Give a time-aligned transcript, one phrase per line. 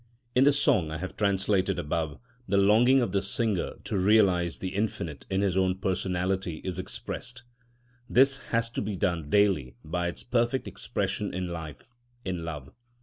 [0.33, 4.69] In the song I have translated above, the longing of the singer to realise the
[4.73, 7.43] infinite in his own personality is expressed.
[8.09, 11.91] This has to be done daily by its perfect expression in life,
[12.25, 12.71] in love.